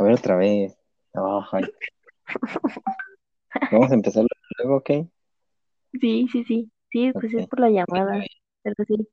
[0.00, 0.78] A ver otra vez.
[3.70, 4.24] Vamos a empezar
[4.58, 4.90] luego, ¿ok?
[6.00, 6.70] Sí, sí, sí.
[6.90, 8.24] Sí, pues es por la llamada.
[8.62, 9.08] Pero sí.